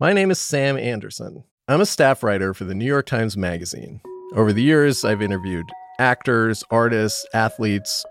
My 0.00 0.12
name 0.12 0.30
is 0.30 0.38
Sam 0.38 0.76
Anderson. 0.76 1.42
I'm 1.66 1.80
a 1.80 1.86
staff 1.86 2.22
writer 2.22 2.54
for 2.54 2.62
the 2.62 2.74
New 2.74 2.84
York 2.84 3.06
Times 3.06 3.36
Magazine. 3.36 4.00
Over 4.36 4.52
the 4.52 4.62
years, 4.62 5.04
I've 5.04 5.20
interviewed 5.20 5.68
actors, 5.98 6.62
artists, 6.70 7.26
athletes, 7.34 8.04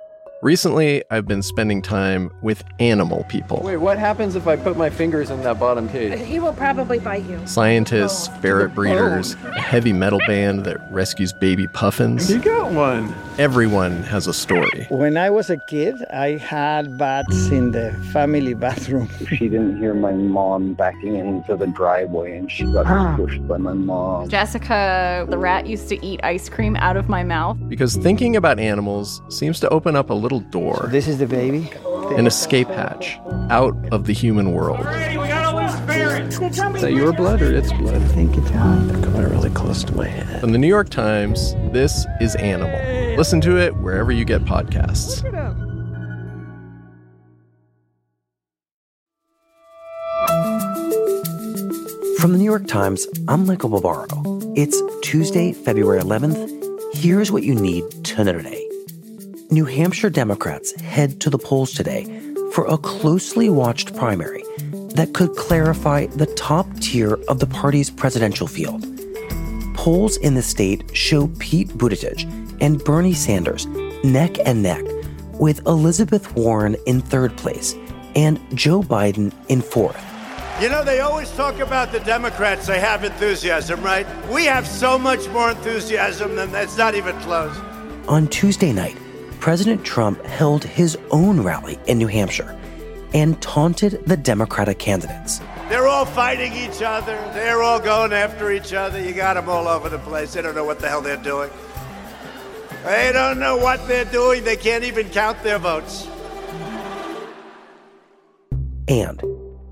Recently, 0.43 1.03
I've 1.09 1.27
been 1.27 1.41
spending 1.41 1.81
time 1.81 2.31
with 2.43 2.63
animal 2.79 3.25
people. 3.27 3.59
Wait, 3.63 3.77
what 3.77 3.97
happens 3.97 4.35
if 4.35 4.45
I 4.45 4.55
put 4.55 4.77
my 4.77 4.87
fingers 4.87 5.31
in 5.31 5.41
that 5.41 5.59
bottom 5.59 5.89
cage? 5.89 6.19
He 6.19 6.39
will 6.39 6.53
probably 6.53 6.99
bite 6.99 7.25
you. 7.25 7.41
Scientists, 7.47 8.29
oh. 8.31 8.39
ferret 8.39 8.75
breeders, 8.75 9.33
a 9.45 9.59
heavy 9.59 9.93
metal 9.93 10.19
band 10.27 10.63
that 10.65 10.77
rescues 10.91 11.33
baby 11.33 11.67
puffins. 11.69 12.29
You 12.29 12.37
got 12.37 12.71
one. 12.71 13.15
Everyone 13.39 14.03
has 14.03 14.27
a 14.27 14.33
story. 14.33 14.85
When 14.89 15.17
I 15.17 15.31
was 15.31 15.49
a 15.49 15.57
kid, 15.57 15.95
I 16.13 16.37
had 16.37 16.99
bats 16.99 17.47
in 17.47 17.71
the 17.71 17.91
family 18.13 18.53
bathroom. 18.53 19.09
She 19.37 19.49
didn't 19.49 19.77
hear 19.77 19.93
my 19.93 20.13
mom 20.13 20.73
backing 20.73 21.15
into 21.15 21.55
the 21.55 21.67
driveway 21.67 22.37
and 22.37 22.51
she 22.51 22.63
got 22.71 22.87
ah. 22.87 23.15
pushed 23.15 23.45
by 23.47 23.57
my 23.57 23.73
mom. 23.73 24.29
Jessica, 24.29 25.25
the 25.29 25.37
rat, 25.37 25.67
used 25.67 25.89
to 25.89 26.03
eat 26.03 26.19
ice 26.23 26.49
cream 26.49 26.75
out 26.77 26.97
of 26.97 27.09
my 27.09 27.23
mouth. 27.23 27.57
Because 27.67 27.97
thinking 27.97 28.35
about 28.35 28.59
animals 28.59 29.21
seems 29.29 29.59
to 29.59 29.69
open 29.69 29.95
up 29.95 30.09
a 30.09 30.13
little 30.13 30.26
door, 30.39 30.77
So 30.81 30.87
this 30.87 31.07
is 31.07 31.17
the 31.17 31.25
baby. 31.25 31.71
an 32.17 32.27
escape 32.27 32.67
hatch, 32.67 33.17
out 33.49 33.75
of 33.91 34.05
the 34.05 34.13
human 34.13 34.53
world. 34.53 34.79
Is 34.79 34.85
that 36.81 36.93
your 36.93 37.13
blood 37.13 37.41
or 37.41 37.53
its 37.55 37.71
blood? 37.73 37.95
I 37.95 37.99
think 38.09 38.37
it's 38.37 38.51
on. 38.51 39.03
Coming 39.03 39.23
really 39.23 39.49
close 39.49 39.83
to 39.85 39.95
my 39.95 40.07
head. 40.07 40.39
From 40.39 40.51
the 40.51 40.57
New 40.57 40.67
York 40.67 40.89
Times, 40.89 41.53
this 41.71 42.05
is 42.21 42.35
Animal. 42.35 42.79
Listen 43.17 43.41
to 43.41 43.57
it 43.57 43.75
wherever 43.77 44.11
you 44.11 44.25
get 44.25 44.43
podcasts. 44.45 45.23
From 52.19 52.31
the 52.33 52.37
New 52.39 52.43
York 52.43 52.67
Times, 52.67 53.07
I'm 53.27 53.45
Michael 53.45 53.69
Barbaro. 53.69 54.07
It's 54.55 54.81
Tuesday, 55.01 55.53
February 55.53 56.01
11th. 56.01 56.95
Here's 56.95 57.31
what 57.31 57.43
you 57.43 57.53
need 57.53 57.83
to 58.05 58.23
know 58.23 58.33
today. 58.33 58.66
New 59.49 59.63
Hampshire 59.63 60.09
Democrats 60.09 60.79
head 60.81 61.21
to 61.21 61.29
the 61.29 61.37
polls 61.37 61.73
today 61.73 62.03
for 62.51 62.65
a 62.65 62.77
closely 62.77 63.49
watched 63.49 63.95
primary 63.95 64.43
that 64.95 65.13
could 65.13 65.37
clarify 65.37 66.05
the 66.07 66.25
top 66.25 66.67
tier 66.81 67.13
of 67.29 67.39
the 67.39 67.47
party's 67.47 67.89
presidential 67.89 68.47
field. 68.47 68.85
Polls 69.73 70.17
in 70.17 70.33
the 70.33 70.41
state 70.41 70.93
show 70.93 71.27
Pete 71.39 71.69
Buttigieg 71.69 72.27
and 72.59 72.83
Bernie 72.83 73.13
Sanders 73.13 73.65
neck 74.03 74.37
and 74.45 74.61
neck, 74.61 74.83
with 75.33 75.65
Elizabeth 75.65 76.35
Warren 76.35 76.75
in 76.85 76.99
third 76.99 77.37
place 77.37 77.73
and 78.15 78.39
Joe 78.53 78.81
Biden 78.81 79.33
in 79.47 79.61
fourth. 79.61 80.03
You 80.61 80.67
know, 80.69 80.83
they 80.83 80.99
always 80.99 81.31
talk 81.31 81.59
about 81.59 81.93
the 81.93 81.99
Democrats, 82.01 82.67
they 82.67 82.79
have 82.79 83.03
enthusiasm, 83.03 83.81
right? 83.81 84.07
We 84.29 84.45
have 84.45 84.67
so 84.67 84.97
much 84.97 85.27
more 85.29 85.51
enthusiasm 85.51 86.35
than 86.35 86.51
that's 86.51 86.77
not 86.77 86.95
even 86.95 87.15
close. 87.19 87.55
On 88.07 88.27
Tuesday 88.27 88.73
night, 88.73 88.97
President 89.39 89.85
Trump 89.85 90.23
held 90.25 90.63
his 90.63 90.97
own 91.11 91.41
rally 91.41 91.79
in 91.87 91.97
New 91.97 92.07
Hampshire 92.07 92.57
and 93.13 93.41
taunted 93.41 94.03
the 94.05 94.17
Democratic 94.17 94.79
candidates. 94.79 95.39
They're 95.69 95.87
all 95.87 96.05
fighting 96.05 96.53
each 96.53 96.81
other, 96.81 97.15
they're 97.33 97.61
all 97.61 97.79
going 97.79 98.13
after 98.13 98.51
each 98.51 98.73
other. 98.73 99.01
You 99.01 99.13
got 99.13 99.35
them 99.35 99.49
all 99.49 99.67
over 99.67 99.89
the 99.89 99.99
place. 99.99 100.33
They 100.33 100.41
don't 100.41 100.55
know 100.55 100.65
what 100.65 100.79
the 100.79 100.89
hell 100.89 101.01
they're 101.01 101.17
doing. 101.17 101.49
They 102.83 103.11
don't 103.11 103.39
know 103.39 103.57
what 103.57 103.87
they're 103.87 104.05
doing, 104.05 104.43
they 104.43 104.55
can't 104.55 104.83
even 104.83 105.09
count 105.09 105.41
their 105.43 105.59
votes. 105.59 106.07
And 108.87 109.21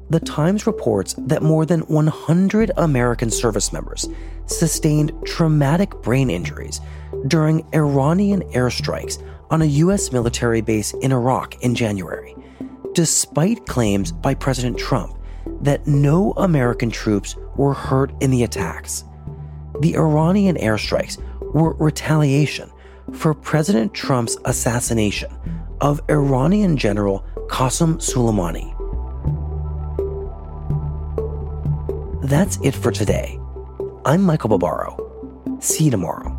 the 0.09 0.19
Times 0.19 0.67
reports 0.67 1.15
that 1.17 1.41
more 1.41 1.65
than 1.65 1.81
100 1.81 2.71
American 2.77 3.31
service 3.31 3.73
members 3.73 4.07
sustained 4.45 5.11
traumatic 5.25 5.91
brain 6.01 6.29
injuries 6.29 6.79
during 7.27 7.65
Iranian 7.73 8.41
airstrikes 8.51 9.21
on 9.49 9.61
a 9.61 9.65
U.S. 9.83 10.11
military 10.11 10.61
base 10.61 10.93
in 10.93 11.11
Iraq 11.11 11.61
in 11.61 11.75
January, 11.75 12.35
despite 12.93 13.65
claims 13.65 14.11
by 14.11 14.33
President 14.33 14.77
Trump 14.77 15.17
that 15.61 15.85
no 15.87 16.31
American 16.33 16.89
troops 16.89 17.35
were 17.55 17.73
hurt 17.73 18.11
in 18.21 18.31
the 18.31 18.43
attacks. 18.43 19.03
The 19.81 19.95
Iranian 19.95 20.55
airstrikes 20.55 21.21
were 21.53 21.73
retaliation 21.75 22.71
for 23.13 23.33
President 23.33 23.93
Trump's 23.93 24.37
assassination 24.45 25.31
of 25.81 26.01
Iranian 26.09 26.77
General 26.77 27.23
Qasem 27.47 27.97
Soleimani. 27.97 28.71
That's 32.23 32.57
it 32.63 32.73
for 32.73 32.91
today. 32.91 33.39
I'm 34.03 34.23
Michael 34.23 34.49
Barbaro. 34.49 34.97
See 35.59 35.85
you 35.85 35.91
tomorrow. 35.91 36.34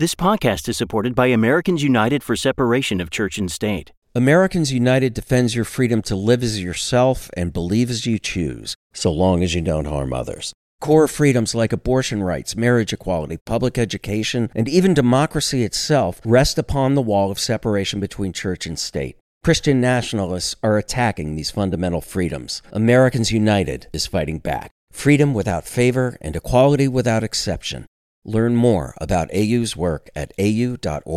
This 0.00 0.14
podcast 0.14 0.68
is 0.68 0.76
supported 0.76 1.16
by 1.16 1.26
Americans 1.26 1.82
United 1.82 2.22
for 2.22 2.36
Separation 2.36 3.00
of 3.00 3.10
Church 3.10 3.36
and 3.36 3.50
State. 3.50 3.90
Americans 4.14 4.72
United 4.72 5.12
defends 5.12 5.56
your 5.56 5.64
freedom 5.64 6.02
to 6.02 6.14
live 6.14 6.44
as 6.44 6.62
yourself 6.62 7.28
and 7.36 7.52
believe 7.52 7.90
as 7.90 8.06
you 8.06 8.20
choose, 8.20 8.76
so 8.94 9.10
long 9.10 9.42
as 9.42 9.56
you 9.56 9.60
don't 9.60 9.86
harm 9.86 10.12
others. 10.12 10.52
Core 10.80 11.08
freedoms 11.08 11.52
like 11.52 11.72
abortion 11.72 12.22
rights, 12.22 12.54
marriage 12.54 12.92
equality, 12.92 13.38
public 13.38 13.76
education, 13.76 14.50
and 14.54 14.68
even 14.68 14.94
democracy 14.94 15.64
itself 15.64 16.20
rest 16.24 16.58
upon 16.58 16.94
the 16.94 17.02
wall 17.02 17.32
of 17.32 17.40
separation 17.40 17.98
between 17.98 18.32
church 18.32 18.66
and 18.66 18.78
state. 18.78 19.16
Christian 19.42 19.80
nationalists 19.80 20.54
are 20.62 20.78
attacking 20.78 21.34
these 21.34 21.50
fundamental 21.50 22.02
freedoms. 22.02 22.62
Americans 22.70 23.32
United 23.32 23.88
is 23.92 24.06
fighting 24.06 24.38
back. 24.38 24.70
Freedom 24.92 25.34
without 25.34 25.66
favor 25.66 26.16
and 26.20 26.36
equality 26.36 26.86
without 26.86 27.24
exception. 27.24 27.86
Learn 28.24 28.56
more 28.56 28.94
about 29.00 29.30
AU's 29.32 29.76
work 29.76 30.10
at 30.14 30.32
au.org/nyt. 30.38 31.08